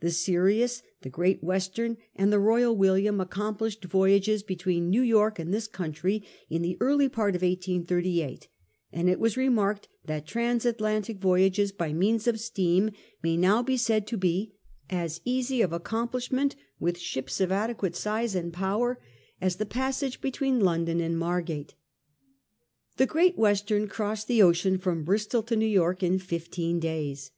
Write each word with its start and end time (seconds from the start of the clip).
The 0.00 0.10
Sirius, 0.10 0.82
the 1.02 1.08
Great 1.08 1.44
Western, 1.44 1.96
and 2.16 2.32
the 2.32 2.40
Royal 2.40 2.76
William 2.76 3.20
accomplished 3.20 3.84
voyages 3.84 4.42
between 4.42 4.90
New 4.90 5.00
York 5.02 5.38
and 5.38 5.54
this 5.54 5.68
country 5.68 6.24
in 6.50 6.62
the 6.62 6.76
early 6.80 7.08
part 7.08 7.36
of 7.36 7.42
1838; 7.42 8.48
and 8.92 9.08
it 9.08 9.20
was 9.20 9.36
remarked, 9.36 9.86
that' 10.04 10.26
Transatlantic 10.26 11.18
voyages 11.20 11.70
by 11.70 11.92
means 11.92 12.26
of 12.26 12.40
steam 12.40 12.90
may 13.22 13.36
now 13.36 13.62
be 13.62 13.76
said 13.76 14.08
to 14.08 14.16
be 14.16 14.56
as 14.90 15.20
easy 15.24 15.62
of 15.62 15.72
ac 15.72 15.84
complishment, 15.84 16.56
with 16.80 16.98
ships 16.98 17.40
of 17.40 17.52
adequate 17.52 17.94
size 17.94 18.34
and 18.34 18.52
power, 18.52 18.98
as 19.40 19.54
the 19.54 19.64
passage 19.66 20.20
between 20.20 20.58
London 20.58 20.98
and 21.00 21.16
Margate.' 21.16 21.76
The 22.96 23.06
Great 23.06 23.38
Western 23.38 23.86
crossed 23.86 24.26
the 24.26 24.42
ocean 24.42 24.78
from 24.78 25.04
Bristol 25.04 25.44
to 25.44 25.54
New 25.54 25.64
York 25.64 26.02
in 26.02 26.18
fifteen 26.18 26.80
days. 26.80 27.30